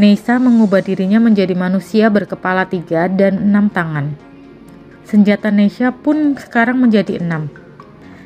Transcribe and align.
Nesa 0.00 0.40
mengubah 0.40 0.80
dirinya 0.80 1.20
menjadi 1.20 1.52
manusia 1.52 2.08
berkepala 2.08 2.64
tiga 2.64 3.04
dan 3.04 3.36
enam 3.36 3.68
tangan. 3.68 4.16
Senjata 5.04 5.52
Nesa 5.52 5.92
pun 5.92 6.32
sekarang 6.40 6.80
menjadi 6.80 7.20
enam. 7.20 7.52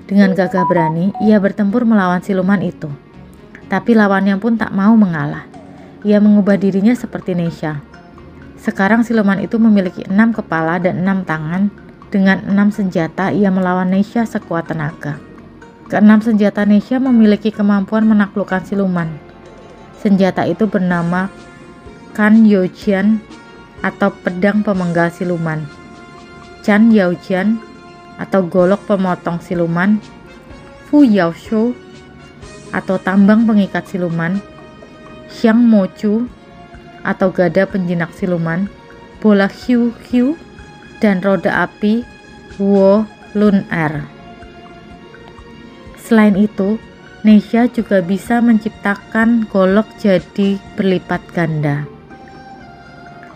Dengan 0.06 0.38
gagah 0.38 0.62
berani, 0.70 1.10
ia 1.18 1.42
bertempur 1.42 1.82
melawan 1.82 2.22
siluman 2.22 2.62
itu. 2.62 2.86
Tapi 3.66 3.90
lawannya 3.90 4.38
pun 4.38 4.54
tak 4.54 4.70
mau 4.70 4.94
mengalah. 4.94 5.50
Ia 6.06 6.22
mengubah 6.22 6.54
dirinya 6.54 6.94
seperti 6.94 7.34
Nesa. 7.34 7.82
Sekarang 8.54 9.02
siluman 9.02 9.42
itu 9.42 9.58
memiliki 9.58 10.06
enam 10.06 10.30
kepala 10.30 10.78
dan 10.78 11.02
enam 11.02 11.26
tangan. 11.26 11.74
Dengan 12.06 12.38
enam 12.46 12.70
senjata, 12.70 13.34
ia 13.34 13.50
melawan 13.50 13.90
Nesha 13.90 14.22
sekuat 14.22 14.70
tenaga. 14.70 15.18
Keenam 15.90 16.22
senjata 16.22 16.62
Nesha 16.62 17.02
memiliki 17.02 17.50
kemampuan 17.50 18.06
menaklukkan 18.06 18.62
siluman. 18.62 19.10
Senjata 19.98 20.46
itu 20.46 20.70
bernama 20.70 21.26
Kan 22.14 22.46
Youjian 22.46 23.18
atau 23.82 24.14
pedang 24.22 24.62
pemenggal 24.62 25.10
siluman, 25.10 25.66
Chan 26.62 26.94
Yaojian 26.94 27.58
atau 28.22 28.46
golok 28.46 28.86
pemotong 28.86 29.42
siluman, 29.42 29.98
Fu 30.86 31.02
Yaoshu 31.02 31.74
atau 32.70 33.02
tambang 33.02 33.44
pengikat 33.44 33.90
siluman, 33.90 34.38
Xiang 35.26 35.58
Mochu 35.58 36.30
atau 37.02 37.34
gada 37.34 37.66
penjinak 37.66 38.14
siluman, 38.14 38.70
bola 39.18 39.50
Hiu 39.50 39.90
Hiu, 40.06 40.38
dan 41.02 41.18
roda 41.18 41.66
api 41.66 42.06
Wo 42.62 43.02
Lun 43.34 43.66
Er. 43.74 44.06
Selain 45.98 46.38
itu, 46.38 46.78
Nesha 47.24 47.66
juga 47.72 48.04
bisa 48.04 48.38
menciptakan 48.44 49.48
golok 49.48 49.88
jadi 49.96 50.60
berlipat 50.76 51.24
ganda. 51.32 51.93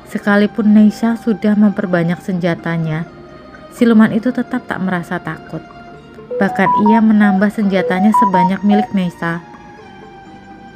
Sekalipun 0.08 0.72
Neisha 0.72 1.20
sudah 1.20 1.52
memperbanyak 1.52 2.16
senjatanya, 2.24 3.04
siluman 3.76 4.08
itu 4.08 4.32
tetap 4.32 4.64
tak 4.64 4.80
merasa 4.80 5.20
takut. 5.20 5.60
Bahkan 6.40 6.88
ia 6.88 7.04
menambah 7.04 7.52
senjatanya 7.52 8.08
sebanyak 8.16 8.64
milik 8.64 8.88
Neisha. 8.96 9.44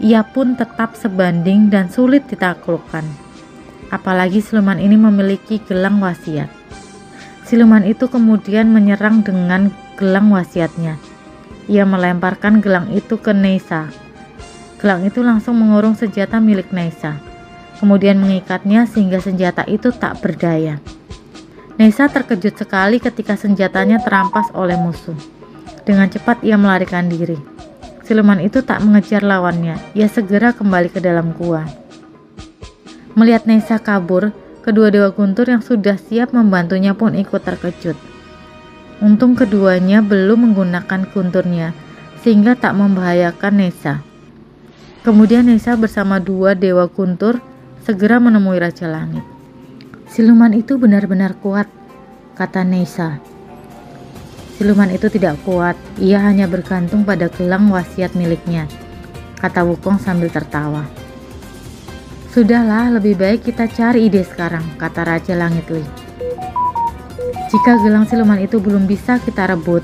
Ia 0.04 0.20
pun 0.20 0.52
tetap 0.52 1.00
sebanding 1.00 1.72
dan 1.72 1.88
sulit 1.88 2.28
ditaklukkan. 2.28 3.08
Apalagi 3.88 4.44
siluman 4.44 4.76
ini 4.76 5.00
memiliki 5.00 5.64
gelang 5.64 5.96
wasiat. 6.04 6.52
Siluman 7.48 7.88
itu 7.88 8.12
kemudian 8.12 8.68
menyerang 8.68 9.24
dengan 9.24 9.72
gelang 9.96 10.28
wasiatnya. 10.28 11.00
Ia 11.72 11.88
melemparkan 11.88 12.60
gelang 12.60 12.92
itu 12.92 13.16
ke 13.16 13.32
Neisa. 13.32 13.88
Gelang 14.76 15.08
itu 15.08 15.24
langsung 15.24 15.56
mengurung 15.56 15.96
senjata 15.96 16.36
milik 16.36 16.68
Neisa 16.68 17.31
kemudian 17.82 18.22
mengikatnya 18.22 18.86
sehingga 18.86 19.18
senjata 19.18 19.66
itu 19.66 19.90
tak 19.90 20.22
berdaya. 20.22 20.78
Nesa 21.82 22.06
terkejut 22.06 22.54
sekali 22.54 23.02
ketika 23.02 23.34
senjatanya 23.34 23.98
terampas 23.98 24.54
oleh 24.54 24.78
musuh. 24.78 25.18
Dengan 25.82 26.06
cepat 26.06 26.46
ia 26.46 26.54
melarikan 26.54 27.10
diri. 27.10 27.34
Siluman 28.06 28.38
itu 28.38 28.62
tak 28.62 28.86
mengejar 28.86 29.26
lawannya, 29.26 29.82
ia 29.98 30.06
segera 30.06 30.54
kembali 30.54 30.94
ke 30.94 31.02
dalam 31.02 31.34
gua. 31.34 31.66
Melihat 33.18 33.50
Nesa 33.50 33.82
kabur, 33.82 34.30
kedua 34.62 34.94
dewa 34.94 35.10
guntur 35.10 35.50
yang 35.50 35.58
sudah 35.58 35.98
siap 35.98 36.30
membantunya 36.30 36.94
pun 36.94 37.18
ikut 37.18 37.42
terkejut. 37.42 37.98
Untung 39.02 39.34
keduanya 39.34 40.06
belum 40.06 40.54
menggunakan 40.54 41.10
gunturnya, 41.10 41.74
sehingga 42.22 42.54
tak 42.54 42.78
membahayakan 42.78 43.54
Nesa. 43.58 44.06
Kemudian 45.02 45.50
Nesa 45.50 45.74
bersama 45.74 46.22
dua 46.22 46.54
dewa 46.54 46.86
guntur 46.86 47.42
segera 47.82 48.22
menemui 48.22 48.62
Raja 48.62 48.86
Langit. 48.86 49.26
Siluman 50.06 50.54
itu 50.54 50.78
benar-benar 50.78 51.34
kuat, 51.42 51.66
kata 52.38 52.62
Nesa. 52.62 53.18
Siluman 54.54 54.86
itu 54.94 55.10
tidak 55.10 55.42
kuat, 55.42 55.74
ia 55.98 56.22
hanya 56.22 56.46
bergantung 56.46 57.02
pada 57.02 57.26
gelang 57.26 57.74
wasiat 57.74 58.14
miliknya, 58.14 58.70
kata 59.42 59.66
Wukong 59.66 59.98
sambil 59.98 60.30
tertawa. 60.30 60.86
Sudahlah, 62.30 62.94
lebih 62.94 63.18
baik 63.18 63.50
kita 63.50 63.66
cari 63.66 64.06
ide 64.06 64.22
sekarang, 64.22 64.62
kata 64.78 65.02
Raja 65.02 65.34
Langit 65.34 65.66
Li. 65.66 65.82
Jika 67.50 67.82
gelang 67.82 68.06
siluman 68.06 68.38
itu 68.38 68.62
belum 68.62 68.86
bisa 68.86 69.18
kita 69.18 69.50
rebut, 69.50 69.82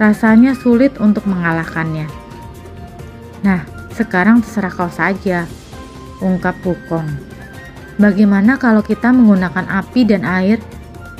rasanya 0.00 0.56
sulit 0.56 0.96
untuk 0.96 1.28
mengalahkannya. 1.28 2.08
Nah, 3.44 3.62
sekarang 3.92 4.40
terserah 4.40 4.72
kau 4.72 4.88
saja, 4.88 5.44
ungkap 6.22 6.54
Wukong. 6.62 7.10
Bagaimana 7.98 8.56
kalau 8.56 8.80
kita 8.80 9.10
menggunakan 9.10 9.66
api 9.68 10.06
dan 10.06 10.22
air? 10.22 10.62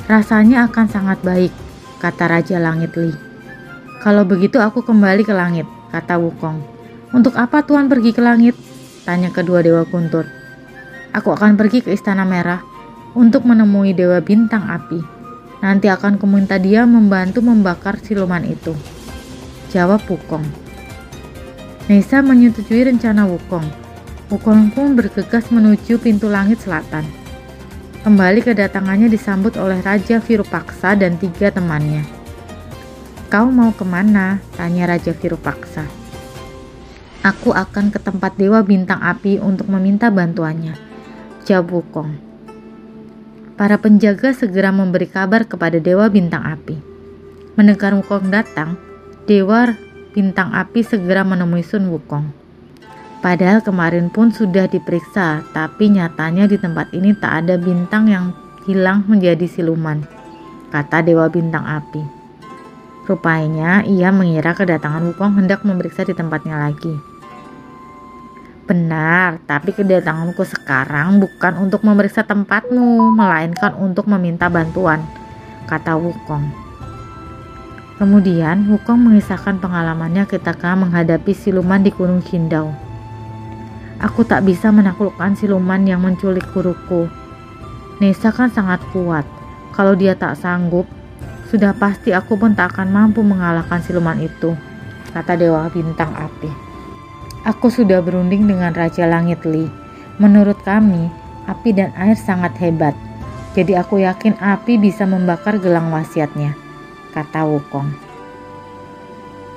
Rasanya 0.07 0.67
akan 0.67 0.87
sangat 0.89 1.19
baik, 1.21 1.51
kata 1.99 2.27
Raja 2.27 2.57
Langit 2.59 2.95
Li. 2.95 3.13
Kalau 4.03 4.27
begitu 4.27 4.59
aku 4.59 4.83
kembali 4.83 5.23
ke 5.23 5.31
langit, 5.31 5.67
kata 5.91 6.19
Wukong. 6.19 6.59
Untuk 7.13 7.37
apa 7.39 7.63
Tuan 7.63 7.87
pergi 7.87 8.11
ke 8.11 8.19
langit? 8.19 8.57
Tanya 9.07 9.31
kedua 9.31 9.63
dewa 9.63 9.87
kuntur. 9.87 10.27
Aku 11.13 11.31
akan 11.31 11.55
pergi 11.55 11.85
ke 11.85 11.93
Istana 11.93 12.25
Merah 12.25 12.59
untuk 13.13 13.45
menemui 13.45 13.93
Dewa 13.93 14.17
Bintang 14.17 14.65
Api. 14.65 14.97
Nanti 15.61 15.87
akan 15.87 16.17
kuminta 16.17 16.57
dia 16.57 16.83
membantu 16.83 17.39
membakar 17.45 18.01
siluman 18.01 18.43
itu. 18.43 18.73
Jawab 19.71 20.03
Wukong. 20.09 20.43
Nesa 21.87 22.19
menyetujui 22.25 22.83
rencana 22.89 23.29
Wukong 23.29 23.82
Wukong 24.33 24.73
pun 24.73 24.97
bergegas 24.97 25.53
menuju 25.53 26.01
pintu 26.01 26.25
langit 26.25 26.65
selatan. 26.65 27.05
Kembali 28.01 28.41
kedatangannya 28.41 29.05
disambut 29.05 29.53
oleh 29.61 29.77
Raja 29.85 30.17
Virupaksa 30.17 30.97
dan 30.97 31.21
tiga 31.21 31.53
temannya. 31.53 32.01
Kau 33.29 33.53
mau 33.53 33.69
ke 33.77 33.85
mana? 33.85 34.41
Tanya 34.57 34.89
Raja 34.89 35.13
Virupaksa. 35.13 35.85
Aku 37.21 37.53
akan 37.53 37.93
ke 37.93 38.01
tempat 38.01 38.33
Dewa 38.33 38.65
Bintang 38.65 39.05
Api 39.05 39.37
untuk 39.37 39.69
meminta 39.69 40.09
bantuannya. 40.09 40.81
Jawab 41.45 41.69
Wukong. 41.69 42.17
Para 43.53 43.77
penjaga 43.77 44.33
segera 44.33 44.73
memberi 44.73 45.13
kabar 45.13 45.45
kepada 45.45 45.77
Dewa 45.77 46.09
Bintang 46.09 46.41
Api. 46.41 46.81
Mendengar 47.53 47.93
Wukong 47.93 48.33
datang, 48.33 48.81
Dewa 49.29 49.77
Bintang 50.17 50.57
Api 50.57 50.81
segera 50.81 51.21
menemui 51.21 51.61
Sun 51.61 51.85
Wukong. 51.93 52.42
Padahal 53.23 53.63
kemarin 53.63 54.11
pun 54.11 54.35
sudah 54.35 54.67
diperiksa, 54.67 55.47
tapi 55.55 55.87
nyatanya 55.95 56.43
di 56.43 56.59
tempat 56.59 56.91
ini 56.91 57.15
tak 57.15 57.47
ada 57.47 57.55
bintang 57.55 58.11
yang 58.11 58.35
hilang 58.67 59.07
menjadi 59.07 59.47
siluman, 59.47 60.03
kata 60.75 60.99
Dewa 61.07 61.31
Bintang 61.31 61.63
Api. 61.63 62.03
Rupanya 63.07 63.87
ia 63.87 64.11
mengira 64.11 64.51
kedatangan 64.51 65.15
Wukong 65.15 65.39
hendak 65.39 65.63
memeriksa 65.63 66.03
di 66.03 66.11
tempatnya 66.11 66.67
lagi. 66.67 66.91
Benar, 68.67 69.39
tapi 69.47 69.71
kedatanganku 69.71 70.43
sekarang 70.43 71.23
bukan 71.23 71.63
untuk 71.63 71.79
memeriksa 71.87 72.27
tempatmu, 72.27 73.11
melainkan 73.15 73.71
untuk 73.79 74.03
meminta 74.11 74.51
bantuan, 74.51 74.99
kata 75.71 75.95
Wukong. 75.95 76.43
Kemudian 78.03 78.67
Wukong 78.67 78.99
mengisahkan 78.99 79.63
pengalamannya 79.63 80.27
ketika 80.27 80.75
menghadapi 80.75 81.31
siluman 81.31 81.79
di 81.79 81.91
Gunung 81.91 82.19
Qingdao. 82.19 82.92
Aku 84.01 84.25
tak 84.25 84.47
bisa 84.47 84.73
menaklukkan 84.73 85.37
siluman 85.37 85.81
yang 85.85 86.01
menculik 86.01 86.45
guruku. 86.55 87.05
Nesa 88.01 88.33
kan 88.33 88.49
sangat 88.49 88.81
kuat. 88.89 89.27
Kalau 89.73 89.93
dia 89.93 90.17
tak 90.17 90.37
sanggup, 90.37 90.89
sudah 91.53 91.73
pasti 91.77 92.09
aku 92.13 92.33
pun 92.33 92.57
tak 92.57 92.73
akan 92.73 92.89
mampu 92.89 93.21
mengalahkan 93.21 93.77
siluman 93.85 94.17
itu, 94.17 94.57
kata 95.13 95.37
Dewa 95.37 95.69
Bintang 95.69 96.09
Api. 96.17 96.49
Aku 97.45 97.69
sudah 97.69 98.01
berunding 98.01 98.49
dengan 98.49 98.73
Raja 98.73 99.05
Langit 99.05 99.45
Li. 99.45 99.69
Menurut 100.17 100.57
kami, 100.65 101.11
api 101.45 101.69
dan 101.75 101.91
air 101.99 102.15
sangat 102.15 102.55
hebat. 102.57 102.95
Jadi 103.53 103.77
aku 103.77 104.01
yakin 104.01 104.33
api 104.41 104.81
bisa 104.81 105.05
membakar 105.05 105.61
gelang 105.61 105.93
wasiatnya, 105.93 106.57
kata 107.13 107.45
Wukong. 107.45 107.93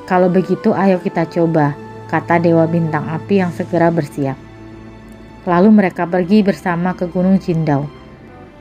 Kalau 0.05 0.29
begitu 0.29 0.77
ayo 0.77 1.01
kita 1.01 1.25
coba, 1.25 1.73
kata 2.07 2.39
Dewa 2.39 2.65
Bintang 2.71 3.11
Api 3.11 3.43
yang 3.43 3.51
segera 3.51 3.91
bersiap. 3.91 4.39
Lalu 5.47 5.71
mereka 5.71 6.07
pergi 6.07 6.43
bersama 6.43 6.95
ke 6.95 7.07
Gunung 7.07 7.39
Jindau. 7.39 7.87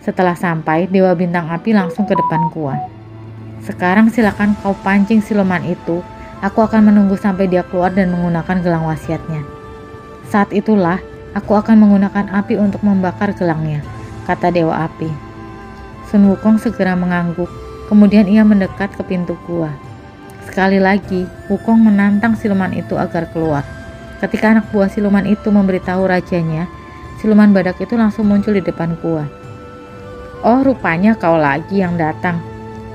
Setelah 0.06 0.38
sampai, 0.38 0.86
Dewa 0.86 1.18
Bintang 1.18 1.50
Api 1.50 1.74
langsung 1.74 2.06
ke 2.06 2.14
depan 2.14 2.54
gua. 2.54 2.78
Sekarang 3.66 4.14
silakan 4.14 4.54
kau 4.62 4.78
pancing 4.86 5.26
siluman 5.26 5.66
itu. 5.66 6.06
Aku 6.46 6.62
akan 6.62 6.94
menunggu 6.94 7.18
sampai 7.18 7.50
dia 7.50 7.66
keluar 7.66 7.90
dan 7.90 8.14
menggunakan 8.14 8.62
gelang 8.62 8.86
wasiatnya. 8.86 9.42
Saat 10.30 10.54
itulah, 10.54 11.02
aku 11.34 11.58
akan 11.58 11.82
menggunakan 11.82 12.30
api 12.30 12.62
untuk 12.62 12.86
membakar 12.86 13.34
gelangnya, 13.34 13.82
kata 14.30 14.54
Dewa 14.54 14.86
Api. 14.86 15.10
Sun 16.06 16.30
Wukong 16.30 16.62
segera 16.62 16.94
mengangguk, 16.94 17.50
kemudian 17.90 18.30
ia 18.30 18.46
mendekat 18.46 18.94
ke 18.94 19.02
pintu 19.02 19.34
gua. 19.50 19.74
Sekali 20.46 20.80
lagi, 20.80 21.26
Wukong 21.50 21.82
menantang 21.90 22.38
siluman 22.38 22.72
itu 22.72 22.96
agar 22.96 23.28
keluar. 23.34 23.66
Ketika 24.24 24.56
anak 24.56 24.72
buah 24.72 24.88
siluman 24.88 25.26
itu 25.28 25.52
memberitahu 25.52 26.08
rajanya, 26.08 26.70
siluman 27.20 27.52
badak 27.52 27.82
itu 27.84 28.00
langsung 28.00 28.30
muncul 28.30 28.56
di 28.56 28.64
depan 28.64 28.96
gua. 29.04 29.28
Oh, 30.46 30.62
rupanya 30.62 31.18
kau 31.18 31.36
lagi 31.36 31.82
yang 31.82 31.98
datang. 31.98 32.40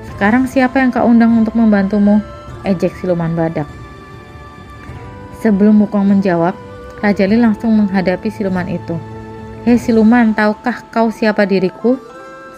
Sekarang 0.06 0.46
siapa 0.46 0.78
yang 0.78 0.94
kau 0.94 1.04
undang 1.04 1.34
untuk 1.34 1.58
membantumu? 1.58 2.22
Ejek 2.62 2.94
siluman 3.00 3.34
badak. 3.34 3.66
Sebelum 5.40 5.80
Wukong 5.80 6.04
menjawab, 6.04 6.52
Raja 7.00 7.24
Li 7.24 7.40
langsung 7.40 7.72
menghadapi 7.72 8.28
siluman 8.28 8.68
itu. 8.68 8.92
Hei 9.64 9.80
siluman, 9.80 10.36
tahukah 10.36 10.84
kau 10.92 11.08
siapa 11.08 11.48
diriku? 11.48 11.96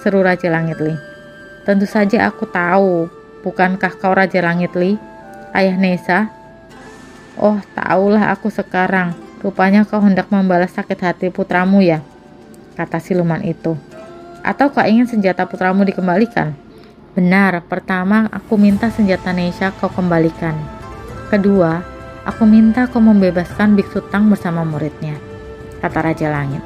Seru 0.02 0.18
Raja 0.18 0.50
Langit 0.50 0.82
Li. 0.82 0.94
Tentu 1.62 1.86
saja 1.86 2.26
aku 2.26 2.42
tahu. 2.50 3.21
Bukankah 3.42 3.98
kau 3.98 4.14
Raja 4.14 4.38
Langit 4.38 4.78
Li? 4.78 4.94
Ayah 5.50 5.74
Nesa? 5.74 6.30
Oh, 7.34 7.58
tahulah 7.74 8.30
aku 8.30 8.54
sekarang. 8.54 9.18
Rupanya 9.42 9.82
kau 9.82 9.98
hendak 9.98 10.30
membalas 10.30 10.70
sakit 10.70 10.98
hati 11.02 11.26
putramu 11.34 11.82
ya? 11.82 11.98
Kata 12.78 13.02
siluman 13.02 13.42
itu. 13.42 13.74
Atau 14.46 14.70
kau 14.70 14.86
ingin 14.86 15.10
senjata 15.10 15.42
putramu 15.50 15.82
dikembalikan? 15.82 16.54
Benar, 17.18 17.66
pertama 17.66 18.30
aku 18.30 18.54
minta 18.54 18.88
senjata 18.94 19.34
Nesha 19.34 19.74
kau 19.74 19.90
kembalikan. 19.90 20.54
Kedua, 21.26 21.82
aku 22.22 22.46
minta 22.46 22.86
kau 22.86 23.02
membebaskan 23.02 23.74
Biksu 23.74 24.06
Tang 24.08 24.30
bersama 24.30 24.62
muridnya, 24.62 25.18
kata 25.82 25.98
Raja 25.98 26.30
Langit. 26.30 26.62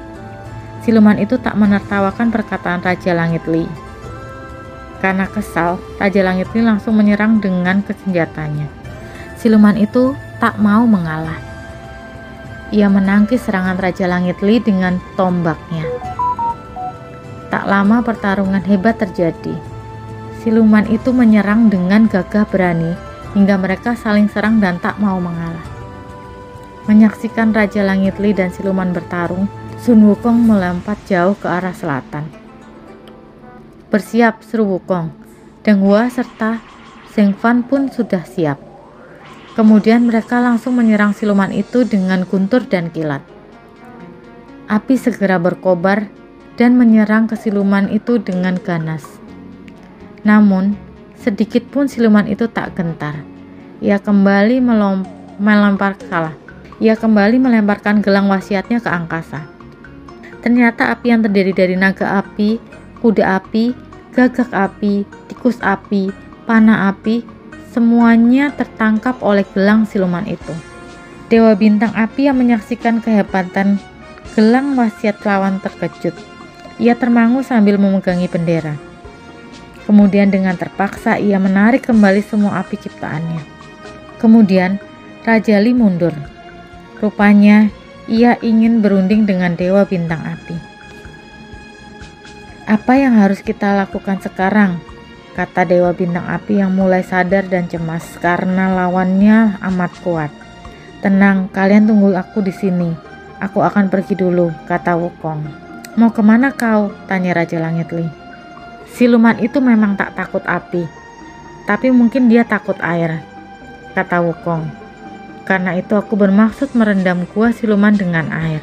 Siluman 0.85 1.19
itu 1.19 1.41
tak 1.41 1.57
menertawakan 1.57 2.31
perkataan 2.31 2.85
Raja 2.85 3.17
Langit 3.17 3.49
Li. 3.49 3.86
Karena 4.99 5.29
kesal, 5.29 5.77
Raja 6.01 6.25
Langit 6.25 6.49
Li 6.57 6.65
langsung 6.65 6.97
menyerang 6.97 7.39
dengan 7.39 7.85
kesenjatanya. 7.85 8.67
Siluman 9.37 9.77
itu 9.77 10.17
tak 10.41 10.57
mau 10.57 10.89
mengalah. 10.89 11.37
Ia 12.75 12.91
menangkis 12.91 13.47
serangan 13.47 13.79
Raja 13.79 14.09
Langit 14.09 14.41
Li 14.43 14.59
dengan 14.59 14.99
tombaknya. 15.15 15.87
Tak 17.53 17.65
lama 17.69 18.03
pertarungan 18.03 18.65
hebat 18.65 18.99
terjadi. 18.99 19.55
Siluman 20.43 20.89
itu 20.91 21.15
menyerang 21.15 21.71
dengan 21.71 22.11
gagah 22.11 22.49
berani 22.49 22.95
hingga 23.37 23.61
mereka 23.61 23.95
saling 23.95 24.27
serang 24.33 24.59
dan 24.59 24.81
tak 24.83 24.99
mau 24.99 25.21
mengalah. 25.21 25.63
Menyaksikan 26.87 27.51
Raja 27.51 27.83
Langit 27.83 28.17
Li 28.23 28.31
dan 28.31 28.55
siluman 28.55 28.95
bertarung, 28.95 29.51
Sun 29.77 30.07
Wukong 30.07 30.39
melompat 30.47 30.97
jauh 31.05 31.35
ke 31.37 31.47
arah 31.51 31.75
selatan. 31.75 32.46
Bersiap, 33.87 34.43
seru 34.43 34.67
Wukong. 34.67 35.15
Deng 35.63 35.79
Hua 35.87 36.11
serta 36.11 36.59
Zheng 37.15 37.39
Fan 37.39 37.63
pun 37.63 37.87
sudah 37.87 38.27
siap. 38.27 38.59
Kemudian 39.55 40.11
mereka 40.11 40.43
langsung 40.43 40.75
menyerang 40.75 41.15
siluman 41.15 41.55
itu 41.55 41.87
dengan 41.87 42.27
guntur 42.27 42.67
dan 42.67 42.91
kilat. 42.91 43.23
Api 44.67 44.99
segera 44.99 45.39
berkobar 45.39 46.11
dan 46.59 46.75
menyerang 46.75 47.31
ke 47.31 47.39
siluman 47.39 47.87
itu 47.87 48.19
dengan 48.19 48.59
ganas. 48.59 49.07
Namun, 50.27 50.75
sedikit 51.15 51.63
pun 51.71 51.87
siluman 51.87 52.27
itu 52.27 52.51
tak 52.51 52.75
gentar. 52.75 53.23
Ia 53.79 54.03
kembali 54.03 54.59
melempar 55.39 55.95
salah. 56.11 56.35
Ia 56.83 56.99
kembali 56.99 57.39
melemparkan 57.39 58.03
gelang 58.03 58.27
wasiatnya 58.27 58.83
ke 58.83 58.91
angkasa. 58.91 59.47
Ternyata 60.43 60.91
api 60.91 61.07
yang 61.15 61.23
terdiri 61.23 61.55
dari 61.55 61.79
naga 61.79 62.19
api, 62.21 62.59
kuda 63.07 63.39
api, 63.39 63.71
gagak 64.11 64.51
api, 64.51 65.07
tikus 65.31 65.63
api, 65.63 66.11
panah 66.43 66.91
api, 66.91 67.23
semuanya 67.71 68.51
tertangkap 68.51 69.23
oleh 69.23 69.47
gelang 69.55 69.87
siluman 69.87 70.27
itu. 70.27 70.51
Dewa 71.31 71.55
bintang 71.55 71.95
api 71.95 72.27
yang 72.27 72.43
menyaksikan 72.43 72.99
kehebatan 72.99 73.79
gelang 74.35 74.75
wasiat 74.75 75.23
lawan 75.23 75.63
terkejut. 75.63 76.19
Ia 76.83 76.99
termangu 76.99 77.47
sambil 77.47 77.79
memegangi 77.79 78.27
bendera. 78.27 78.75
Kemudian 79.87 80.35
dengan 80.35 80.59
terpaksa 80.59 81.15
ia 81.23 81.39
menarik 81.39 81.87
kembali 81.87 82.27
semua 82.27 82.59
api 82.59 82.75
ciptaannya. 82.75 83.39
Kemudian 84.19 84.83
Raja 85.23 85.63
Li 85.63 85.71
mundur. 85.71 86.11
Rupanya 86.99 87.71
ia 88.11 88.35
ingin 88.43 88.83
berunding 88.83 89.31
dengan 89.31 89.55
Dewa 89.55 89.87
Bintang 89.87 90.27
Api. 90.27 90.76
Apa 92.67 92.99
yang 92.99 93.15
harus 93.23 93.47
kita 93.47 93.79
lakukan 93.79 94.19
sekarang? 94.19 94.83
Kata 95.39 95.63
Dewa 95.63 95.95
Bintang 95.95 96.27
Api 96.27 96.59
yang 96.59 96.75
mulai 96.75 97.07
sadar 97.07 97.47
dan 97.47 97.71
cemas 97.71 98.19
karena 98.19 98.75
lawannya 98.75 99.63
amat 99.71 99.93
kuat. 100.03 100.35
Tenang, 100.99 101.47
kalian 101.55 101.87
tunggu 101.87 102.11
aku 102.19 102.43
di 102.43 102.51
sini. 102.51 102.91
Aku 103.39 103.63
akan 103.63 103.87
pergi 103.87 104.19
dulu, 104.19 104.51
kata 104.67 104.99
Wukong. 104.99 105.47
Mau 105.95 106.11
ke 106.11 106.19
mana 106.27 106.51
kau? 106.51 106.91
Tanya 107.07 107.39
Raja 107.39 107.63
Langit 107.63 107.95
Li. 107.95 108.11
Siluman 108.91 109.39
itu 109.39 109.63
memang 109.63 109.95
tak 109.95 110.19
takut 110.19 110.43
api, 110.43 110.91
tapi 111.71 111.95
mungkin 111.95 112.27
dia 112.27 112.43
takut 112.43 112.75
air, 112.83 113.23
kata 113.95 114.19
Wukong. 114.27 114.67
Karena 115.47 115.79
itu 115.79 115.95
aku 115.95 116.19
bermaksud 116.19 116.75
merendam 116.75 117.31
gua 117.31 117.55
siluman 117.55 117.95
dengan 117.95 118.27
air. 118.35 118.59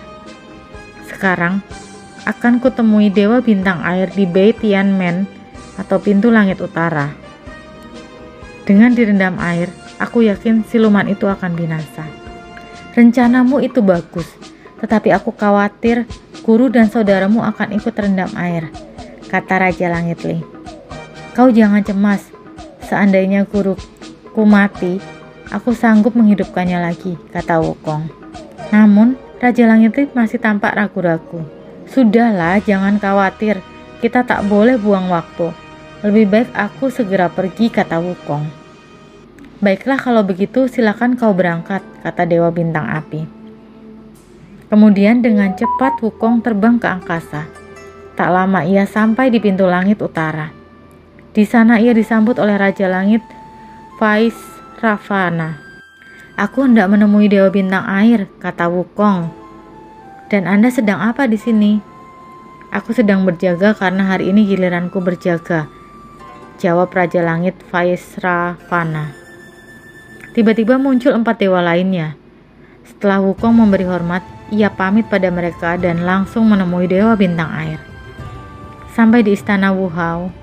Sekarang, 1.08 1.64
akan 2.24 2.64
kutemui 2.64 3.12
Dewa 3.12 3.44
Bintang 3.44 3.84
Air 3.84 4.12
di 4.12 4.24
Bei 4.24 4.56
Men 4.84 5.28
atau 5.76 6.00
pintu 6.00 6.30
langit 6.32 6.62
utara. 6.64 7.12
Dengan 8.64 8.96
direndam 8.96 9.36
air, 9.44 9.68
aku 10.00 10.24
yakin 10.24 10.64
siluman 10.64 11.04
itu 11.12 11.28
akan 11.28 11.52
binasa. 11.52 12.08
Rencanamu 12.96 13.60
itu 13.60 13.84
bagus, 13.84 14.30
tetapi 14.80 15.12
aku 15.12 15.36
khawatir 15.36 16.08
guru 16.48 16.72
dan 16.72 16.88
saudaramu 16.88 17.44
akan 17.44 17.76
ikut 17.76 17.92
terendam 17.92 18.32
air, 18.40 18.72
kata 19.28 19.68
Raja 19.68 19.92
Langit 19.92 20.24
Li. 20.24 20.40
Kau 21.36 21.52
jangan 21.52 21.84
cemas, 21.84 22.30
seandainya 22.88 23.44
guruku 23.44 24.44
mati, 24.48 25.02
aku 25.52 25.76
sanggup 25.76 26.16
menghidupkannya 26.16 26.80
lagi, 26.80 27.20
kata 27.36 27.60
Wukong. 27.60 28.08
Namun, 28.72 29.20
Raja 29.44 29.68
Langit 29.68 29.98
Li 30.00 30.08
masih 30.14 30.40
tampak 30.40 30.78
ragu-ragu. 30.78 31.63
Sudahlah, 31.94 32.58
jangan 32.58 32.98
khawatir, 32.98 33.62
kita 34.02 34.26
tak 34.26 34.50
boleh 34.50 34.82
buang 34.82 35.14
waktu. 35.14 35.54
Lebih 36.02 36.26
baik 36.26 36.50
aku 36.58 36.90
segera 36.90 37.30
pergi, 37.30 37.70
kata 37.70 38.02
Wukong. 38.02 38.50
Baiklah 39.62 40.02
kalau 40.02 40.26
begitu 40.26 40.66
silakan 40.66 41.14
kau 41.14 41.38
berangkat, 41.38 41.86
kata 42.02 42.26
Dewa 42.26 42.50
Bintang 42.50 42.90
Api. 42.90 43.30
Kemudian 44.74 45.22
dengan 45.22 45.54
cepat 45.54 46.02
Wukong 46.02 46.42
terbang 46.42 46.82
ke 46.82 46.90
angkasa. 46.90 47.46
Tak 48.18 48.30
lama 48.34 48.66
ia 48.66 48.90
sampai 48.90 49.30
di 49.30 49.38
pintu 49.38 49.70
langit 49.70 50.02
utara. 50.02 50.50
Di 51.30 51.46
sana 51.46 51.78
ia 51.78 51.94
disambut 51.94 52.42
oleh 52.42 52.58
Raja 52.58 52.90
Langit 52.90 53.22
Faiz 54.02 54.34
Ravana. 54.82 55.62
Aku 56.42 56.66
hendak 56.66 56.90
menemui 56.90 57.30
Dewa 57.30 57.54
Bintang 57.54 57.86
Air, 57.86 58.26
kata 58.42 58.66
Wukong. 58.66 59.43
Dan 60.34 60.50
Anda 60.50 60.74
sedang 60.74 60.98
apa 60.98 61.30
di 61.30 61.38
sini? 61.38 61.78
Aku 62.74 62.90
sedang 62.90 63.22
berjaga 63.22 63.78
karena 63.78 64.02
hari 64.10 64.34
ini 64.34 64.50
giliranku 64.50 64.98
berjaga. 64.98 65.70
Jawab 66.58 66.90
Raja 66.90 67.22
Langit 67.22 67.54
Faiz 67.70 68.18
Ravana. 68.18 69.14
Tiba-tiba 70.34 70.82
muncul 70.82 71.14
empat 71.14 71.38
dewa 71.38 71.62
lainnya. 71.62 72.18
Setelah 72.82 73.22
Wukong 73.22 73.54
memberi 73.54 73.86
hormat, 73.86 74.26
ia 74.50 74.74
pamit 74.74 75.06
pada 75.06 75.30
mereka 75.30 75.78
dan 75.78 76.02
langsung 76.02 76.50
menemui 76.50 76.90
Dewa 76.90 77.14
Bintang 77.14 77.54
Air. 77.54 77.78
Sampai 78.98 79.22
di 79.22 79.38
istana 79.38 79.70
Wuhao, 79.70 80.34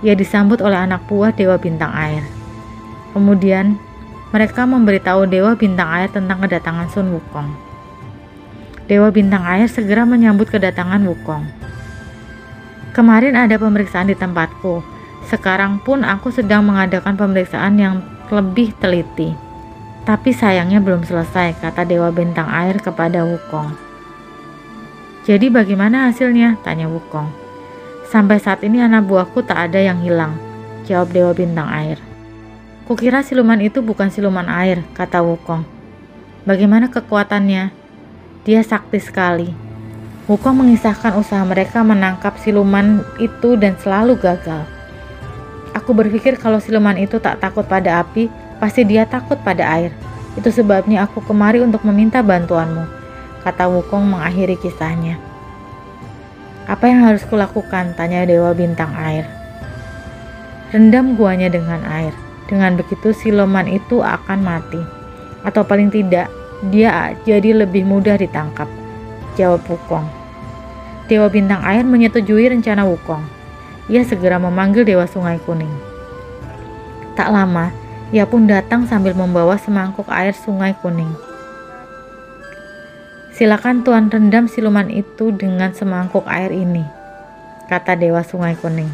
ia 0.00 0.16
disambut 0.16 0.64
oleh 0.64 0.80
anak 0.80 1.04
buah 1.12 1.36
Dewa 1.36 1.60
Bintang 1.60 1.92
Air. 1.92 2.24
Kemudian, 3.12 3.76
mereka 4.32 4.64
memberitahu 4.64 5.28
Dewa 5.28 5.52
Bintang 5.60 5.92
Air 5.92 6.08
tentang 6.08 6.40
kedatangan 6.40 6.88
Sun 6.88 7.12
Wukong. 7.12 7.65
Dewa 8.86 9.10
Bintang 9.10 9.42
Air 9.42 9.66
segera 9.66 10.06
menyambut 10.06 10.46
kedatangan 10.46 11.02
Wukong. 11.10 11.42
Kemarin 12.94 13.34
ada 13.34 13.58
pemeriksaan 13.58 14.06
di 14.06 14.14
tempatku. 14.14 14.78
Sekarang 15.26 15.82
pun 15.82 16.06
aku 16.06 16.30
sedang 16.30 16.62
mengadakan 16.62 17.18
pemeriksaan 17.18 17.82
yang 17.82 17.98
lebih 18.30 18.70
teliti. 18.78 19.34
Tapi 20.06 20.30
sayangnya 20.30 20.78
belum 20.78 21.02
selesai, 21.02 21.58
kata 21.58 21.82
Dewa 21.82 22.14
Bintang 22.14 22.46
Air 22.46 22.78
kepada 22.78 23.26
Wukong. 23.26 23.74
Jadi 25.26 25.50
bagaimana 25.50 26.06
hasilnya? 26.06 26.54
Tanya 26.62 26.86
Wukong. 26.86 27.26
Sampai 28.06 28.38
saat 28.38 28.62
ini 28.62 28.78
anak 28.78 29.10
buahku 29.10 29.42
tak 29.42 29.66
ada 29.66 29.82
yang 29.82 29.98
hilang, 29.98 30.38
jawab 30.86 31.10
Dewa 31.10 31.34
Bintang 31.34 31.66
Air. 31.66 31.98
Kukira 32.86 33.26
siluman 33.26 33.58
itu 33.58 33.82
bukan 33.82 34.14
siluman 34.14 34.46
air, 34.46 34.86
kata 34.94 35.26
Wukong. 35.26 35.66
Bagaimana 36.46 36.86
kekuatannya? 36.86 37.85
Dia 38.46 38.62
sakti 38.62 39.02
sekali. 39.02 39.50
Wukong 40.30 40.62
mengisahkan 40.62 41.18
usaha 41.18 41.42
mereka 41.42 41.82
menangkap 41.82 42.38
siluman 42.38 43.02
itu 43.18 43.58
dan 43.58 43.74
selalu 43.82 44.14
gagal. 44.22 44.62
Aku 45.74 45.90
berpikir 45.90 46.38
kalau 46.38 46.62
siluman 46.62 46.94
itu 46.94 47.18
tak 47.18 47.42
takut 47.42 47.66
pada 47.66 48.06
api, 48.06 48.30
pasti 48.62 48.86
dia 48.86 49.02
takut 49.02 49.34
pada 49.42 49.66
air. 49.66 49.90
Itu 50.38 50.54
sebabnya 50.54 51.10
aku 51.10 51.26
kemari 51.26 51.58
untuk 51.58 51.82
meminta 51.82 52.22
bantuanmu, 52.22 52.86
kata 53.42 53.66
Wukong 53.66 54.14
mengakhiri 54.14 54.54
kisahnya. 54.62 55.18
Apa 56.70 56.86
yang 56.86 57.02
harus 57.02 57.26
kulakukan? 57.26 57.98
Tanya 57.98 58.22
Dewa 58.30 58.54
Bintang 58.54 58.94
Air. 58.94 59.26
Rendam 60.70 61.18
guanya 61.18 61.50
dengan 61.50 61.82
air. 61.82 62.14
Dengan 62.46 62.78
begitu 62.78 63.10
siluman 63.10 63.66
itu 63.66 64.06
akan 64.06 64.38
mati. 64.38 64.78
Atau 65.42 65.66
paling 65.66 65.90
tidak, 65.90 66.30
dia 66.72 67.12
jadi 67.28 67.52
lebih 67.52 67.84
mudah 67.84 68.16
ditangkap. 68.16 68.68
Jawab 69.36 69.64
Wukong. 69.68 70.08
Dewa 71.06 71.28
Bintang 71.28 71.62
Air 71.62 71.84
menyetujui 71.84 72.48
rencana 72.48 72.82
Wukong. 72.88 73.22
Ia 73.86 74.02
segera 74.02 74.40
memanggil 74.40 74.82
Dewa 74.82 75.06
Sungai 75.06 75.38
Kuning. 75.44 75.70
Tak 77.14 77.30
lama, 77.30 77.70
ia 78.10 78.26
pun 78.26 78.44
datang 78.50 78.84
sambil 78.84 79.14
membawa 79.14 79.54
semangkuk 79.56 80.06
air 80.10 80.34
Sungai 80.34 80.74
Kuning. 80.78 81.10
Silakan 83.36 83.84
Tuan 83.84 84.08
rendam 84.08 84.48
siluman 84.48 84.88
itu 84.88 85.28
dengan 85.32 85.72
semangkuk 85.72 86.24
air 86.26 86.50
ini, 86.50 86.82
kata 87.68 87.94
Dewa 87.94 88.24
Sungai 88.24 88.56
Kuning. 88.58 88.90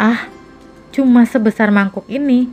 Ah, 0.00 0.32
cuma 0.96 1.28
sebesar 1.28 1.68
mangkuk 1.68 2.08
ini. 2.08 2.48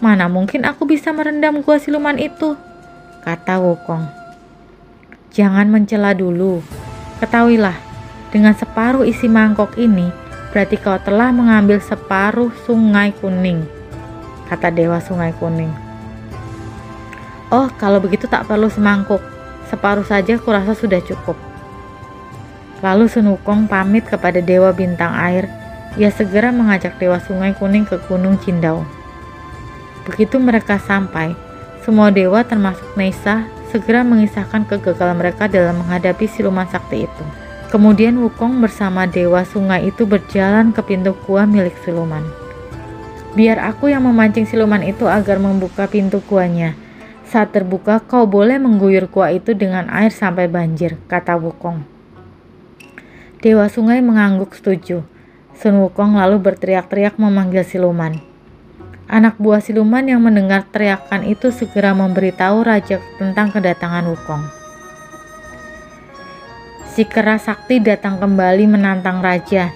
Mana 0.00 0.28
mungkin 0.32 0.64
aku 0.64 0.88
bisa 0.88 1.12
merendam 1.12 1.60
gua 1.60 1.76
siluman 1.76 2.16
itu? 2.16 2.56
Kata 3.26 3.58
Wukong. 3.58 4.06
Jangan 5.34 5.66
mencela 5.66 6.14
dulu. 6.14 6.62
Ketahuilah, 7.18 7.74
dengan 8.30 8.54
separuh 8.54 9.02
isi 9.02 9.26
mangkok 9.26 9.74
ini, 9.74 10.14
berarti 10.54 10.78
kau 10.78 10.94
telah 11.02 11.34
mengambil 11.34 11.82
separuh 11.82 12.54
sungai 12.62 13.10
kuning. 13.18 13.66
Kata 14.46 14.70
Dewa 14.70 15.02
Sungai 15.02 15.34
Kuning. 15.34 15.74
Oh, 17.50 17.66
kalau 17.82 17.98
begitu 17.98 18.30
tak 18.30 18.46
perlu 18.46 18.70
semangkuk. 18.70 19.18
Separuh 19.66 20.06
saja 20.06 20.38
kurasa 20.38 20.78
sudah 20.78 21.02
cukup. 21.02 21.34
Lalu 22.78 23.10
Sun 23.10 23.26
Wukong 23.34 23.66
pamit 23.66 24.06
kepada 24.06 24.38
Dewa 24.38 24.70
Bintang 24.70 25.10
Air 25.18 25.50
ia 25.98 26.14
segera 26.14 26.54
mengajak 26.54 26.94
Dewa 27.02 27.18
Sungai 27.18 27.58
Kuning 27.58 27.88
ke 27.88 27.98
Gunung 28.06 28.38
Cindau. 28.38 28.86
Begitu 30.06 30.38
mereka 30.38 30.78
sampai, 30.78 31.34
semua 31.86 32.10
dewa 32.10 32.42
termasuk 32.42 32.98
Nesa 32.98 33.46
segera 33.70 34.02
mengisahkan 34.02 34.66
kegagalan 34.66 35.22
mereka 35.22 35.46
dalam 35.46 35.78
menghadapi 35.78 36.26
siluman 36.26 36.66
sakti 36.66 37.06
itu. 37.06 37.24
Kemudian 37.70 38.18
Wukong 38.18 38.58
bersama 38.58 39.06
dewa 39.06 39.46
sungai 39.46 39.86
itu 39.86 40.02
berjalan 40.02 40.74
ke 40.74 40.82
pintu 40.82 41.14
gua 41.22 41.46
milik 41.46 41.78
siluman. 41.86 42.26
Biar 43.38 43.62
aku 43.62 43.94
yang 43.94 44.02
memancing 44.02 44.50
siluman 44.50 44.82
itu 44.82 45.06
agar 45.06 45.38
membuka 45.38 45.86
pintu 45.86 46.18
guanya. 46.26 46.74
Saat 47.22 47.54
terbuka, 47.54 48.02
kau 48.02 48.26
boleh 48.26 48.58
mengguyur 48.58 49.06
gua 49.06 49.30
itu 49.30 49.54
dengan 49.54 49.86
air 49.86 50.10
sampai 50.10 50.50
banjir, 50.50 50.98
kata 51.06 51.38
Wukong. 51.38 51.86
Dewa 53.38 53.70
sungai 53.70 54.02
mengangguk 54.02 54.58
setuju. 54.58 55.06
Sun 55.54 55.78
Wukong 55.78 56.18
lalu 56.18 56.42
berteriak-teriak 56.42 57.14
memanggil 57.14 57.62
siluman. 57.62 58.18
Anak 59.06 59.38
buah 59.38 59.62
siluman 59.62 60.02
yang 60.02 60.18
mendengar 60.18 60.66
teriakan 60.66 61.22
itu 61.22 61.54
segera 61.54 61.94
memberitahu 61.94 62.66
raja 62.66 62.98
tentang 63.22 63.54
kedatangan 63.54 64.02
Wukong. 64.02 64.42
Si 66.90 67.06
kera 67.06 67.38
sakti 67.38 67.78
datang 67.78 68.18
kembali 68.18 68.66
menantang 68.66 69.22
raja. 69.22 69.70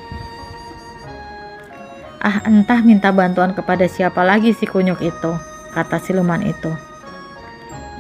Ah 2.19 2.43
entah 2.43 2.83
minta 2.83 3.15
bantuan 3.15 3.55
kepada 3.55 3.87
siapa 3.87 4.27
lagi 4.27 4.51
si 4.51 4.67
kunyuk 4.67 4.99
itu, 4.99 5.33
kata 5.79 6.03
siluman 6.03 6.43
itu. 6.43 6.75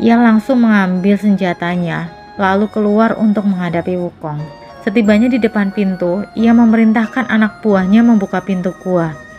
Ia 0.02 0.18
langsung 0.18 0.66
mengambil 0.66 1.14
senjatanya, 1.14 2.10
lalu 2.42 2.66
keluar 2.74 3.14
untuk 3.14 3.46
menghadapi 3.46 3.94
Wukong. 3.94 4.42
Setibanya 4.82 5.30
di 5.30 5.38
depan 5.38 5.70
pintu, 5.70 6.26
ia 6.34 6.50
memerintahkan 6.50 7.30
anak 7.30 7.62
buahnya 7.62 8.02
membuka 8.02 8.42
pintu 8.42 8.74
gua. 8.82 9.29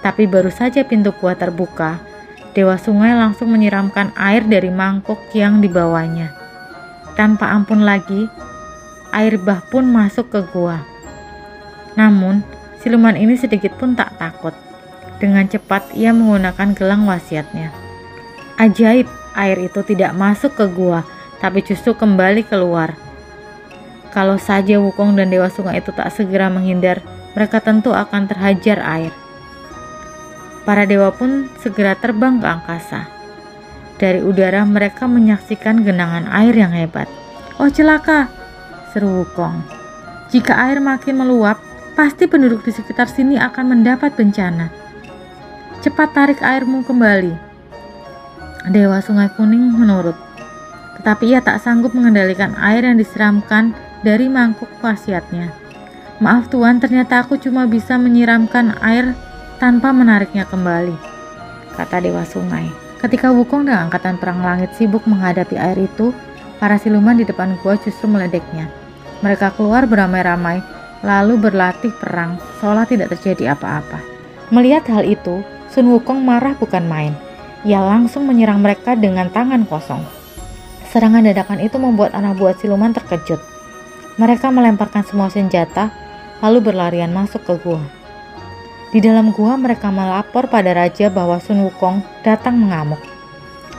Tapi 0.00 0.24
baru 0.24 0.48
saja 0.48 0.80
pintu 0.84 1.12
gua 1.16 1.36
terbuka, 1.36 2.00
Dewa 2.56 2.80
Sungai 2.80 3.12
langsung 3.12 3.52
menyiramkan 3.52 4.10
air 4.16 4.42
dari 4.42 4.72
mangkuk 4.72 5.20
yang 5.36 5.60
dibawanya. 5.60 6.32
Tanpa 7.14 7.52
ampun 7.52 7.84
lagi, 7.84 8.26
air 9.12 9.36
bah 9.36 9.60
pun 9.68 9.84
masuk 9.86 10.32
ke 10.32 10.40
gua. 10.50 10.80
Namun, 11.94 12.40
siluman 12.80 13.14
ini 13.14 13.36
sedikit 13.36 13.76
pun 13.76 13.92
tak 13.92 14.16
takut. 14.16 14.56
Dengan 15.20 15.44
cepat 15.44 15.92
ia 15.92 16.16
menggunakan 16.16 16.72
gelang 16.72 17.04
wasiatnya. 17.04 17.68
Ajaib, 18.56 19.04
air 19.36 19.56
itu 19.60 19.84
tidak 19.84 20.16
masuk 20.16 20.56
ke 20.56 20.64
gua, 20.72 21.04
tapi 21.44 21.60
justru 21.60 21.92
kembali 21.92 22.48
keluar 22.48 22.96
kalau 24.10 24.42
saja 24.42 24.82
Wukong 24.82 25.14
dan 25.14 25.30
Dewa 25.30 25.46
Sungai 25.46 25.78
itu 25.78 25.94
tak 25.94 26.10
segera 26.10 26.50
menghindar, 26.50 26.98
mereka 27.38 27.62
tentu 27.62 27.94
akan 27.94 28.26
terhajar 28.26 28.82
air. 28.82 29.14
Para 30.68 30.84
dewa 30.84 31.10
pun 31.14 31.48
segera 31.60 31.96
terbang 31.96 32.38
ke 32.38 32.46
angkasa. 32.46 33.08
Dari 34.00 34.24
udara 34.24 34.64
mereka 34.64 35.04
menyaksikan 35.04 35.84
genangan 35.84 36.28
air 36.32 36.56
yang 36.56 36.72
hebat. 36.72 37.08
Oh 37.60 37.68
celaka, 37.68 38.32
seru 38.92 39.24
Wukong. 39.24 39.60
Jika 40.32 40.56
air 40.56 40.80
makin 40.80 41.20
meluap, 41.20 41.60
pasti 41.98 42.24
penduduk 42.24 42.64
di 42.64 42.72
sekitar 42.72 43.10
sini 43.10 43.36
akan 43.36 43.76
mendapat 43.76 44.16
bencana. 44.16 44.72
Cepat 45.84 46.12
tarik 46.16 46.40
airmu 46.40 46.84
kembali. 46.84 47.34
Dewa 48.68 49.00
Sungai 49.00 49.32
Kuning 49.32 49.72
menurut. 49.72 50.16
Tetapi 51.00 51.32
ia 51.32 51.40
tak 51.40 51.64
sanggup 51.64 51.96
mengendalikan 51.96 52.52
air 52.60 52.84
yang 52.84 53.00
disiramkan 53.00 53.72
dari 54.04 54.28
mangkuk 54.28 54.68
wasiatnya. 54.84 55.52
Maaf 56.20 56.52
Tuan, 56.52 56.76
ternyata 56.80 57.24
aku 57.24 57.40
cuma 57.40 57.64
bisa 57.64 57.96
menyiramkan 57.96 58.76
air 58.84 59.16
tanpa 59.60 59.92
menariknya 59.92 60.48
kembali, 60.48 60.96
kata 61.76 62.00
Dewa 62.00 62.24
Sungai. 62.24 62.72
Ketika 62.96 63.28
Wukong 63.28 63.68
dan 63.68 63.86
Angkatan 63.86 64.16
Perang 64.16 64.40
Langit 64.40 64.72
sibuk 64.72 65.04
menghadapi 65.04 65.52
air 65.60 65.76
itu, 65.76 66.16
para 66.56 66.80
siluman 66.80 67.12
di 67.12 67.28
depan 67.28 67.60
gua 67.60 67.76
justru 67.76 68.08
meledeknya. 68.08 68.72
Mereka 69.20 69.52
keluar 69.60 69.84
beramai-ramai, 69.84 70.64
lalu 71.04 71.36
berlatih 71.36 71.92
perang, 72.00 72.40
seolah 72.56 72.88
tidak 72.88 73.12
terjadi 73.12 73.52
apa-apa. 73.52 74.00
Melihat 74.48 74.88
hal 74.88 75.04
itu, 75.04 75.44
Sun 75.68 75.92
Wukong 75.92 76.24
marah 76.24 76.56
bukan 76.56 76.88
main. 76.88 77.12
Ia 77.60 77.84
langsung 77.84 78.24
menyerang 78.24 78.64
mereka 78.64 78.96
dengan 78.96 79.28
tangan 79.28 79.68
kosong. 79.68 80.00
Serangan 80.88 81.28
dadakan 81.28 81.60
itu 81.60 81.76
membuat 81.76 82.16
anak 82.16 82.40
buah 82.40 82.56
siluman 82.56 82.96
terkejut. 82.96 83.44
Mereka 84.16 84.48
melemparkan 84.48 85.04
semua 85.04 85.28
senjata, 85.28 85.92
lalu 86.40 86.72
berlarian 86.72 87.12
masuk 87.12 87.44
ke 87.44 87.60
gua. 87.60 87.99
Di 88.90 88.98
dalam 88.98 89.30
gua 89.30 89.54
mereka 89.54 89.86
melapor 89.94 90.50
pada 90.50 90.74
raja 90.74 91.06
bahwa 91.06 91.38
Sun 91.38 91.62
Wukong 91.62 92.02
datang 92.26 92.58
mengamuk. 92.58 92.98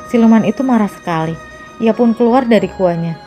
Siluman 0.08 0.48
itu 0.48 0.64
marah 0.64 0.88
sekali. 0.88 1.36
Ia 1.84 1.92
pun 1.92 2.16
keluar 2.16 2.48
dari 2.48 2.72
guanya. 2.72 3.20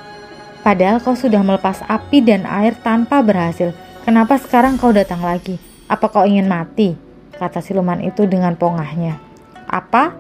Padahal 0.65 0.97
kau 1.05 1.13
sudah 1.13 1.45
melepas 1.45 1.85
api 1.85 2.25
dan 2.25 2.49
air 2.49 2.73
tanpa 2.81 3.21
berhasil. 3.21 3.77
Kenapa 4.09 4.41
sekarang 4.41 4.81
kau 4.81 4.97
datang 4.97 5.21
lagi? 5.21 5.61
Apa 5.85 6.09
kau 6.09 6.25
ingin 6.25 6.49
mati? 6.49 6.97
Kata 7.37 7.61
siluman 7.61 8.01
itu 8.01 8.25
dengan 8.25 8.57
pongahnya. 8.57 9.21
Apa? 9.69 10.17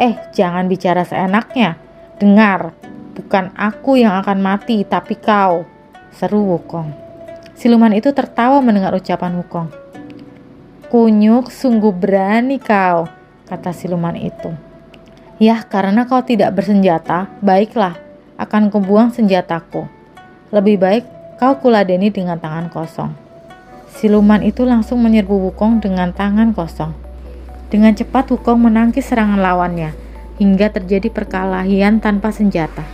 Eh, 0.00 0.16
jangan 0.32 0.64
bicara 0.64 1.04
seenaknya. 1.04 1.76
Dengar, 2.16 2.72
bukan 3.12 3.52
aku 3.52 4.00
yang 4.00 4.16
akan 4.16 4.40
mati, 4.40 4.80
tapi 4.88 5.20
kau 5.20 5.68
seru 6.16 6.40
Wukong. 6.56 6.88
Siluman 7.52 7.92
itu 7.92 8.16
tertawa 8.16 8.64
mendengar 8.64 8.96
ucapan 8.96 9.36
Wukong. 9.44 9.81
Kunyuk, 10.92 11.48
sungguh 11.48 11.88
berani 11.88 12.60
kau, 12.60 13.08
kata 13.48 13.72
siluman 13.72 14.12
itu. 14.12 14.52
Yah, 15.40 15.64
karena 15.64 16.04
kau 16.04 16.20
tidak 16.20 16.52
bersenjata, 16.52 17.32
baiklah, 17.40 17.96
akan 18.36 18.68
kubuang 18.68 19.08
senjataku. 19.08 19.88
Lebih 20.52 20.76
baik 20.76 21.04
kau 21.40 21.56
kuladeni 21.64 22.12
dengan 22.12 22.36
tangan 22.36 22.68
kosong. 22.68 23.08
Siluman 23.88 24.44
itu 24.44 24.68
langsung 24.68 25.00
menyerbu 25.00 25.32
Wukong 25.48 25.80
dengan 25.80 26.12
tangan 26.12 26.52
kosong. 26.52 26.92
Dengan 27.72 27.96
cepat 27.96 28.28
Wukong 28.28 28.60
menangkis 28.60 29.08
serangan 29.08 29.40
lawannya, 29.40 29.96
hingga 30.36 30.76
terjadi 30.76 31.08
perkelahian 31.08 32.04
tanpa 32.04 32.36
senjata. 32.36 32.84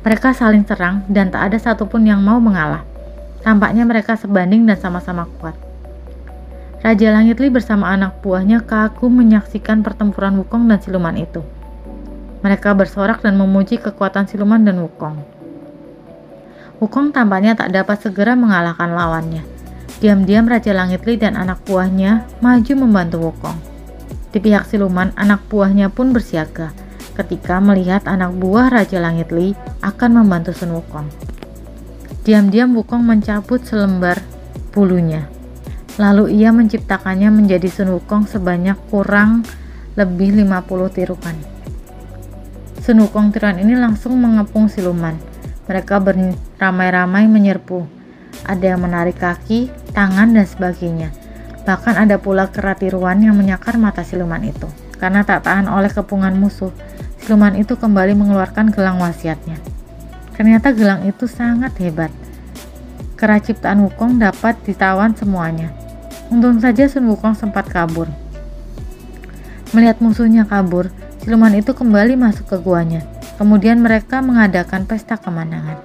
Mereka 0.00 0.32
saling 0.32 0.64
serang 0.64 1.04
dan 1.12 1.28
tak 1.28 1.52
ada 1.52 1.60
satupun 1.60 2.08
yang 2.08 2.24
mau 2.24 2.40
mengalah. 2.40 2.88
Tampaknya 3.44 3.84
mereka 3.84 4.16
sebanding 4.16 4.64
dan 4.64 4.80
sama-sama 4.80 5.28
kuat. 5.36 5.67
Raja 6.78 7.10
Langit 7.10 7.42
Li 7.42 7.50
bersama 7.50 7.90
anak 7.90 8.22
buahnya 8.22 8.62
kagum 8.62 9.10
menyaksikan 9.18 9.82
pertempuran 9.82 10.38
Wukong 10.38 10.70
dan 10.70 10.78
siluman 10.78 11.18
itu. 11.18 11.42
Mereka 12.46 12.70
bersorak 12.78 13.18
dan 13.18 13.34
memuji 13.34 13.82
kekuatan 13.82 14.30
siluman 14.30 14.62
dan 14.62 14.78
Wukong. 14.86 15.18
Wukong 16.78 17.10
tampaknya 17.10 17.58
tak 17.58 17.74
dapat 17.74 17.98
segera 17.98 18.38
mengalahkan 18.38 18.94
lawannya. 18.94 19.42
Diam-diam 19.98 20.46
Raja 20.46 20.70
Langit 20.70 21.02
Li 21.02 21.18
dan 21.18 21.34
anak 21.34 21.66
buahnya 21.66 22.30
maju 22.38 22.72
membantu 22.78 23.26
Wukong. 23.26 23.58
Di 24.30 24.38
pihak 24.38 24.70
siluman, 24.70 25.10
anak 25.18 25.50
buahnya 25.50 25.90
pun 25.90 26.14
bersiaga 26.14 26.70
ketika 27.18 27.58
melihat 27.58 28.06
anak 28.06 28.38
buah 28.38 28.70
Raja 28.70 29.02
Langit 29.02 29.34
Li 29.34 29.58
akan 29.82 30.22
membantu 30.22 30.54
Sun 30.54 30.78
Wukong. 30.78 31.10
Diam-diam 32.22 32.70
Wukong 32.70 33.02
mencabut 33.02 33.66
selembar 33.66 34.22
bulunya 34.70 35.26
Lalu 35.98 36.38
ia 36.38 36.54
menciptakannya 36.54 37.26
menjadi 37.34 37.66
Sun 37.66 37.90
Wukong 37.90 38.30
sebanyak 38.30 38.78
kurang 38.86 39.42
lebih 39.98 40.30
50 40.30 40.94
tirukan. 40.94 41.34
Sun 42.78 43.02
Wukong 43.02 43.34
tiruan 43.34 43.58
ini 43.58 43.74
langsung 43.74 44.14
mengepung 44.14 44.70
siluman. 44.70 45.18
Mereka 45.66 45.98
beramai-ramai 45.98 47.26
menyerbu. 47.26 47.82
Ada 48.46 48.78
yang 48.78 48.86
menarik 48.86 49.18
kaki, 49.18 49.74
tangan, 49.90 50.38
dan 50.38 50.46
sebagainya. 50.46 51.10
Bahkan 51.66 51.98
ada 51.98 52.16
pula 52.22 52.46
kera 52.46 52.78
tiruan 52.78 53.18
yang 53.18 53.34
menyakar 53.34 53.74
mata 53.74 54.06
siluman 54.06 54.40
itu. 54.46 54.70
Karena 55.02 55.26
tak 55.26 55.50
tahan 55.50 55.66
oleh 55.66 55.90
kepungan 55.90 56.32
musuh, 56.38 56.70
siluman 57.18 57.58
itu 57.58 57.74
kembali 57.74 58.14
mengeluarkan 58.14 58.70
gelang 58.70 59.02
wasiatnya. 59.02 59.58
Ternyata 60.38 60.70
gelang 60.70 61.02
itu 61.10 61.26
sangat 61.26 61.74
hebat. 61.82 62.14
Kera 63.18 63.42
ciptaan 63.42 63.82
Wukong 63.82 64.22
dapat 64.22 64.54
ditawan 64.62 65.10
semuanya. 65.18 65.87
Untung 66.28 66.60
saja 66.60 66.84
Sun 66.92 67.08
Wukong 67.08 67.32
sempat 67.32 67.72
kabur. 67.72 68.04
Melihat 69.72 69.96
musuhnya 70.04 70.44
kabur, 70.44 70.92
siluman 71.24 71.56
itu 71.56 71.72
kembali 71.72 72.20
masuk 72.20 72.52
ke 72.52 72.60
guanya. 72.60 73.00
Kemudian 73.40 73.80
mereka 73.80 74.20
mengadakan 74.20 74.84
pesta 74.84 75.16
kemenangan. 75.16 75.80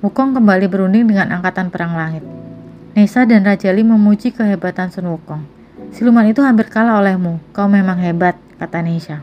Wukong 0.00 0.32
kembali 0.32 0.72
berunding 0.72 1.04
dengan 1.04 1.36
angkatan 1.36 1.68
perang 1.68 1.92
langit. 1.92 2.24
Nesa 2.96 3.28
dan 3.28 3.44
Raja 3.44 3.68
Li 3.76 3.84
memuji 3.84 4.32
kehebatan 4.32 4.88
Sun 4.88 5.12
Wukong. 5.12 5.44
Siluman 5.92 6.24
itu 6.24 6.40
hampir 6.40 6.72
kalah 6.72 6.96
olehmu. 7.04 7.44
Kau 7.52 7.68
memang 7.68 8.00
hebat, 8.00 8.40
kata 8.56 8.80
Nesa. 8.80 9.20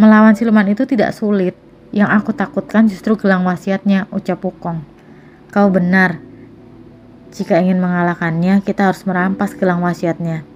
Melawan 0.00 0.32
siluman 0.32 0.64
itu 0.64 0.88
tidak 0.88 1.12
sulit. 1.12 1.52
Yang 1.92 2.08
aku 2.24 2.32
takutkan 2.32 2.88
justru 2.88 3.20
gelang 3.20 3.44
wasiatnya, 3.44 4.08
ucap 4.16 4.40
Wukong. 4.40 4.80
Kau 5.52 5.68
benar, 5.68 6.24
jika 7.34 7.58
ingin 7.58 7.82
mengalahkannya, 7.82 8.62
kita 8.62 8.86
harus 8.94 9.02
merampas 9.02 9.58
gelang 9.58 9.82
wasiatnya, 9.82 10.46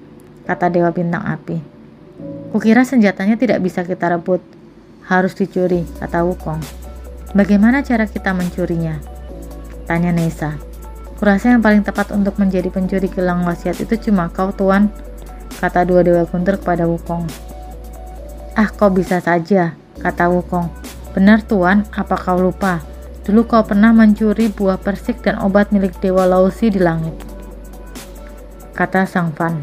kata 0.47 0.71
Dewa 0.71 0.95
Bintang 0.95 1.27
Api. 1.27 1.59
Kukira 2.55 2.87
senjatanya 2.87 3.35
tidak 3.35 3.59
bisa 3.59 3.83
kita 3.83 4.15
rebut, 4.15 4.39
harus 5.11 5.35
dicuri, 5.35 5.83
kata 5.99 6.23
Wukong. 6.23 6.63
Bagaimana 7.35 7.83
cara 7.83 8.07
kita 8.07 8.31
mencurinya? 8.31 8.95
Tanya 9.91 10.15
Nesa. 10.15 10.55
Kurasa 11.19 11.51
yang 11.51 11.67
paling 11.67 11.83
tepat 11.83 12.15
untuk 12.15 12.39
menjadi 12.39 12.71
pencuri 12.71 13.11
gelang 13.11 13.43
wasiat 13.43 13.83
itu 13.83 13.99
cuma 13.99 14.31
kau 14.31 14.55
tuan, 14.55 14.87
kata 15.59 15.83
dua 15.83 16.07
Dewa 16.07 16.31
Guntur 16.31 16.63
kepada 16.63 16.87
Wukong. 16.87 17.27
Ah, 18.55 18.71
kau 18.71 18.95
bisa 18.95 19.19
saja, 19.19 19.75
kata 19.99 20.31
Wukong. 20.31 20.71
Benar 21.11 21.43
tuan, 21.43 21.83
apa 21.91 22.15
kau 22.15 22.39
lupa? 22.39 22.87
Dulu 23.29 23.45
kau 23.45 23.61
pernah 23.61 23.93
mencuri 23.93 24.49
buah 24.49 24.81
persik 24.81 25.21
dan 25.21 25.37
obat 25.45 25.69
milik 25.69 26.01
Dewa 26.01 26.25
Lausi 26.25 26.73
di 26.73 26.81
langit. 26.81 27.13
Kata 28.73 29.05
Sang 29.05 29.37
Fan. 29.37 29.61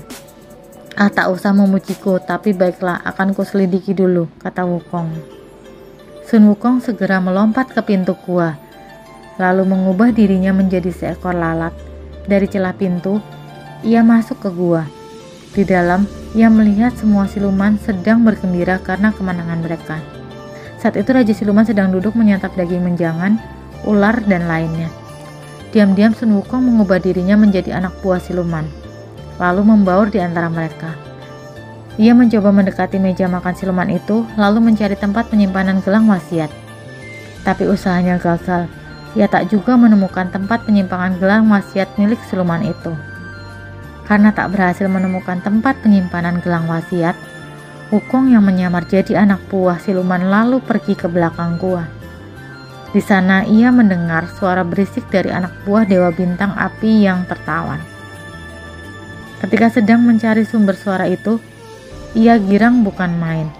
Ah 0.93 1.09
tak 1.09 1.33
usah 1.33 1.49
memujiku, 1.49 2.21
tapi 2.21 2.53
baiklah 2.53 3.01
akan 3.01 3.33
kuselidiki 3.33 3.97
dulu, 3.97 4.29
kata 4.37 4.69
Wukong. 4.69 5.09
Sun 6.29 6.45
Wukong 6.45 6.77
segera 6.77 7.17
melompat 7.17 7.73
ke 7.73 7.81
pintu 7.81 8.13
gua, 8.29 8.53
lalu 9.41 9.65
mengubah 9.65 10.13
dirinya 10.13 10.53
menjadi 10.53 10.93
seekor 10.93 11.33
lalat. 11.33 11.73
Dari 12.29 12.45
celah 12.45 12.77
pintu, 12.77 13.17
ia 13.81 14.05
masuk 14.05 14.45
ke 14.45 14.53
gua. 14.53 14.85
Di 15.57 15.65
dalam, 15.65 16.05
ia 16.37 16.53
melihat 16.53 16.93
semua 17.01 17.25
siluman 17.25 17.81
sedang 17.81 18.21
bergembira 18.21 18.77
karena 18.77 19.09
kemenangan 19.09 19.65
mereka. 19.65 19.97
Saat 20.77 21.01
itu 21.01 21.09
Raja 21.09 21.33
Siluman 21.33 21.65
sedang 21.65 21.89
duduk 21.89 22.13
menyantap 22.13 22.53
daging 22.53 22.85
menjangan 22.85 23.54
ular, 23.85 24.25
dan 24.25 24.49
lainnya. 24.49 24.89
Diam-diam 25.71 26.11
Sun 26.11 26.33
Wukong 26.35 26.65
mengubah 26.65 26.97
dirinya 26.99 27.37
menjadi 27.37 27.77
anak 27.77 28.01
buah 28.01 28.19
siluman, 28.19 28.65
lalu 29.37 29.61
membaur 29.61 30.09
di 30.09 30.19
antara 30.19 30.49
mereka. 30.49 30.97
Ia 31.95 32.11
mencoba 32.11 32.51
mendekati 32.51 32.99
meja 32.99 33.31
makan 33.31 33.55
siluman 33.55 33.87
itu, 33.87 34.27
lalu 34.35 34.59
mencari 34.59 34.99
tempat 34.99 35.31
penyimpanan 35.31 35.79
gelang 35.79 36.11
wasiat. 36.11 36.51
Tapi 37.47 37.71
usahanya 37.71 38.19
gagal. 38.19 38.67
Ia 39.15 39.31
tak 39.31 39.47
juga 39.47 39.79
menemukan 39.79 40.27
tempat 40.27 40.67
penyimpanan 40.67 41.15
gelang 41.23 41.47
wasiat 41.47 41.87
milik 41.95 42.19
siluman 42.27 42.59
itu. 42.67 42.91
Karena 44.03 44.35
tak 44.35 44.51
berhasil 44.51 44.91
menemukan 44.91 45.39
tempat 45.39 45.79
penyimpanan 45.79 46.43
gelang 46.43 46.67
wasiat, 46.67 47.15
Wukong 47.93 48.33
yang 48.33 48.41
menyamar 48.41 48.83
jadi 48.89 49.23
anak 49.23 49.45
buah 49.47 49.77
siluman 49.77 50.19
lalu 50.25 50.57
pergi 50.57 50.97
ke 50.97 51.05
belakang 51.05 51.61
gua. 51.61 51.94
Di 52.95 53.03
sana 53.03 53.43
ia 53.43 53.75
mendengar 53.75 54.23
suara 54.39 54.63
berisik 54.63 55.11
dari 55.11 55.27
anak 55.27 55.67
buah 55.67 55.83
Dewa 55.83 56.15
Bintang 56.15 56.55
Api 56.55 57.03
yang 57.03 57.27
tertawan. 57.27 57.83
Ketika 59.43 59.67
sedang 59.67 59.99
mencari 59.99 60.47
sumber 60.47 60.79
suara 60.79 61.03
itu, 61.03 61.35
ia 62.15 62.39
girang 62.39 62.87
bukan 62.87 63.11
main. 63.19 63.51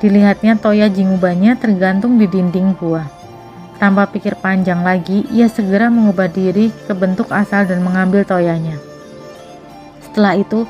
Dilihatnya 0.00 0.56
toya 0.56 0.88
jingubanya 0.88 1.60
tergantung 1.60 2.16
di 2.16 2.24
dinding 2.24 2.72
gua. 2.80 3.04
Tanpa 3.76 4.08
pikir 4.08 4.40
panjang 4.40 4.80
lagi, 4.80 5.28
ia 5.28 5.52
segera 5.52 5.92
mengubah 5.92 6.32
diri 6.32 6.72
ke 6.88 6.96
bentuk 6.96 7.28
asal 7.36 7.68
dan 7.68 7.84
mengambil 7.84 8.24
toyanya. 8.24 8.80
Setelah 10.00 10.40
itu, 10.40 10.64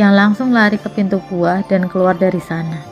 ia 0.00 0.08
langsung 0.08 0.56
lari 0.56 0.80
ke 0.80 0.88
pintu 0.88 1.20
gua 1.28 1.60
dan 1.68 1.84
keluar 1.84 2.16
dari 2.16 2.40
sana. 2.40 2.91